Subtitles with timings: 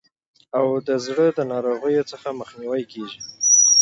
[0.57, 3.19] او د زړه د ناروغیو څخه مخنیوی کیږي.